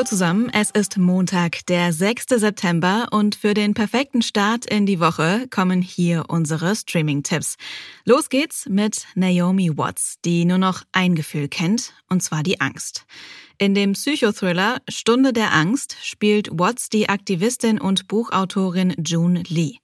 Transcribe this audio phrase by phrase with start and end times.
[0.00, 2.24] Hallo zusammen, es ist Montag, der 6.
[2.36, 7.56] September und für den perfekten Start in die Woche kommen hier unsere Streaming-Tipps.
[8.06, 13.04] Los geht's mit Naomi Watts, die nur noch ein Gefühl kennt, und zwar die Angst.
[13.58, 19.80] In dem Psychothriller Stunde der Angst spielt Watts die Aktivistin und Buchautorin June Lee.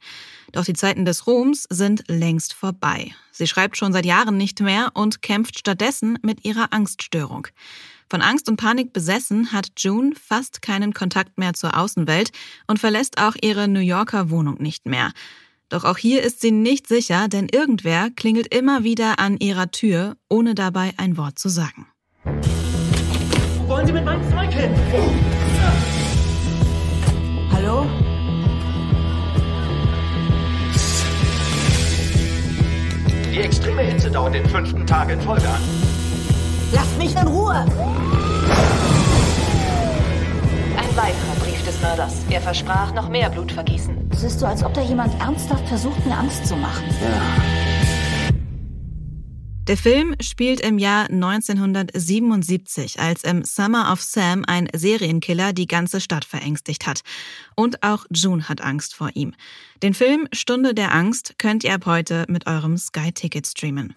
[0.53, 3.11] Doch die Zeiten des Ruhms sind längst vorbei.
[3.33, 7.49] Sie schreibt schon seit Jahren nicht mehr und kämpft stattdessen mit ihrer Angststörung.
[8.09, 12.31] Von Angst und Panik besessen hat June fast keinen Kontakt mehr zur Außenwelt
[12.69, 15.11] und verlässt auch ihre New Yorker Wohnung nicht mehr.
[15.69, 20.17] Doch auch hier ist sie nicht sicher, denn irgendwer klingelt immer wieder an ihrer Tür,
[20.29, 21.89] ohne dabei ein Wort zu sagen.
[23.67, 24.71] Wollen Sie mit meinem Zeug hin?
[27.51, 27.87] Hallo?
[33.33, 35.86] Die extreme Hitze dauert den fünften Tag in Folge an.
[36.73, 37.55] Lasst mich in Ruhe!
[40.77, 42.15] Ein weiterer Brief des Mörders.
[42.29, 44.11] Er versprach noch mehr Blutvergießen.
[44.13, 46.85] Es ist so, als ob da jemand ernsthaft versucht, mir Angst zu machen.
[49.69, 56.01] Der Film spielt im Jahr 1977, als im Summer of Sam ein Serienkiller die ganze
[56.01, 57.01] Stadt verängstigt hat.
[57.57, 59.35] Und auch June hat Angst vor ihm.
[59.83, 63.97] Den Film Stunde der Angst könnt ihr ab heute mit eurem Sky-Ticket streamen.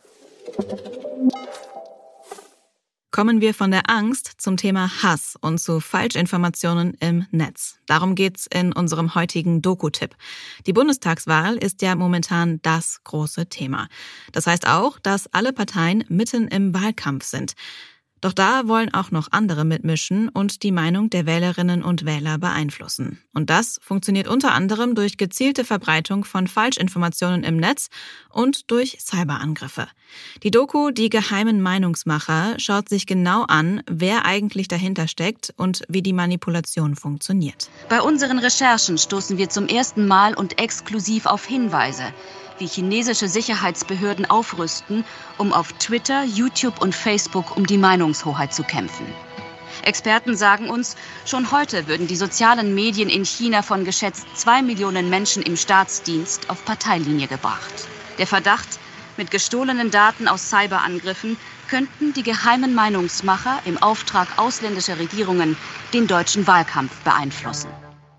[3.20, 7.78] Kommen wir von der Angst zum Thema Hass und zu Falschinformationen im Netz.
[7.86, 10.16] Darum geht's in unserem heutigen Doku-Tipp.
[10.66, 13.90] Die Bundestagswahl ist ja momentan das große Thema.
[14.32, 17.56] Das heißt auch, dass alle Parteien mitten im Wahlkampf sind.
[18.22, 23.20] Doch da wollen auch noch andere mitmischen und die Meinung der Wählerinnen und Wähler beeinflussen.
[23.34, 27.90] Und das funktioniert unter anderem durch gezielte Verbreitung von Falschinformationen im Netz
[28.30, 29.88] und durch Cyberangriffe.
[30.44, 36.02] Die Doku Die geheimen Meinungsmacher schaut sich genau an, wer eigentlich dahinter steckt und wie
[36.02, 37.70] die Manipulation funktioniert.
[37.88, 42.04] Bei unseren Recherchen stoßen wir zum ersten Mal und exklusiv auf Hinweise,
[42.60, 45.04] wie chinesische Sicherheitsbehörden aufrüsten,
[45.38, 49.06] um auf Twitter, YouTube und Facebook um die Meinungshoheit zu kämpfen.
[49.84, 55.10] Experten sagen uns, schon heute würden die sozialen Medien in China von geschätzt zwei Millionen
[55.10, 57.74] Menschen im Staatsdienst auf Parteilinie gebracht.
[58.18, 58.80] Der Verdacht,
[59.18, 61.38] mit gestohlenen Daten aus Cyberangriffen
[61.70, 65.58] könnten die geheimen Meinungsmacher im Auftrag ausländischer Regierungen
[65.94, 67.70] den deutschen Wahlkampf beeinflussen.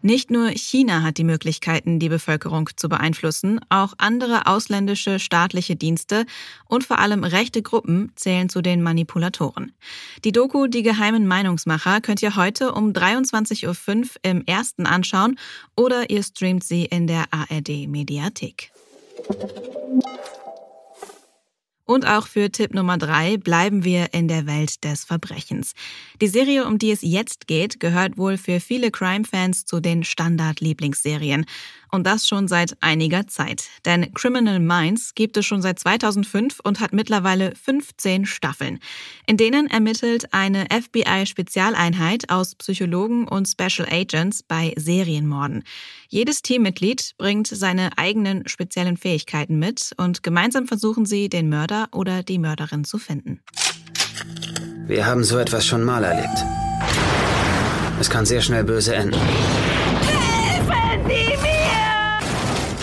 [0.02, 6.24] Nicht nur China hat die Möglichkeiten, die Bevölkerung zu beeinflussen, auch andere ausländische staatliche Dienste
[6.66, 9.72] und vor allem rechte Gruppen zählen zu den Manipulatoren.
[10.24, 15.38] Die Doku Die geheimen Meinungsmacher könnt ihr heute um 23.05 Uhr im ersten anschauen
[15.76, 18.72] oder ihr streamt sie in der ARD Mediathek.
[21.90, 25.74] Und auch für Tipp Nummer drei bleiben wir in der Welt des Verbrechens.
[26.20, 31.46] Die Serie, um die es jetzt geht, gehört wohl für viele Crime-Fans zu den Standard-Lieblingsserien.
[31.90, 33.64] Und das schon seit einiger Zeit.
[33.84, 38.78] Denn Criminal Minds gibt es schon seit 2005 und hat mittlerweile 15 Staffeln.
[39.26, 45.64] In denen ermittelt eine FBI-Spezialeinheit aus Psychologen und Special Agents bei Serienmorden.
[46.12, 52.24] Jedes Teammitglied bringt seine eigenen speziellen Fähigkeiten mit und gemeinsam versuchen sie, den Mörder oder
[52.24, 53.40] die Mörderin zu finden.
[54.88, 56.44] Wir haben so etwas schon mal erlebt.
[58.00, 59.20] Es kann sehr schnell böse enden.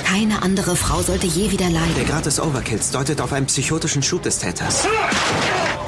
[0.05, 2.05] Keine andere Frau sollte je wieder Der leiden.
[2.05, 4.87] Grad des Overkills deutet auf einen psychotischen Schub des Täters.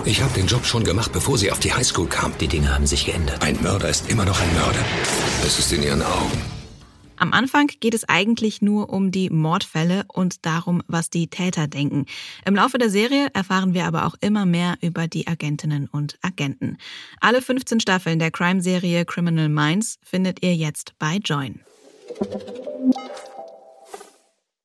[0.03, 2.33] Ich habe den Job schon gemacht, bevor sie auf die Highschool kam.
[2.41, 3.41] Die Dinge haben sich geändert.
[3.41, 4.83] Ein Mörder ist immer noch ein Mörder.
[5.45, 6.58] Es ist in ihren Augen.
[7.19, 12.05] Am Anfang geht es eigentlich nur um die Mordfälle und darum, was die Täter denken.
[12.45, 16.77] Im Laufe der Serie erfahren wir aber auch immer mehr über die Agentinnen und Agenten.
[17.19, 21.59] Alle 15 Staffeln der Crime-Serie Criminal Minds findet ihr jetzt bei Join.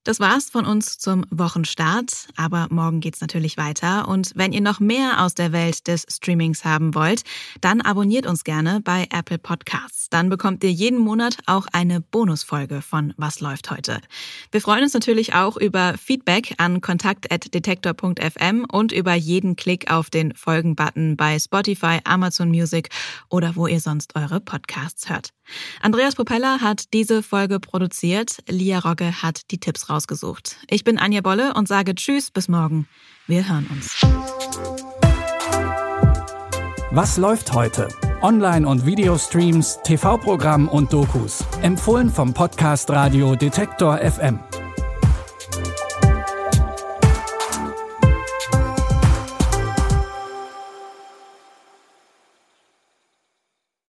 [0.04, 4.78] Das war's von uns zum Wochenstart, aber morgen geht's natürlich weiter und wenn ihr noch
[4.78, 7.22] mehr aus der Welt des Streamings haben wollt,
[7.62, 10.10] dann abonniert uns gerne bei Apple Podcasts.
[10.10, 13.98] Dann bekommt ihr jeden Monat auch eine Bonusfolge von Was läuft heute.
[14.52, 20.34] Wir freuen uns natürlich auch über Feedback an kontakt@detektor.fm und über jeden Klick auf den
[20.34, 22.90] Folgen-Button bei Spotify, Amazon Music
[23.30, 25.30] oder wo ihr sonst eure Podcasts hört.
[25.80, 28.38] Andreas Propeller hat diese Folge produziert.
[28.48, 30.56] Lia Rogge hat die Tipps rausgesucht.
[30.68, 32.86] Ich bin Anja Bolle und sage Tschüss, bis morgen.
[33.26, 33.96] Wir hören uns.
[36.90, 37.88] Was läuft heute?
[38.22, 41.44] Online- und Videostreams, TV-Programm und Dokus.
[41.62, 44.38] Empfohlen vom Podcast Radio Detektor FM.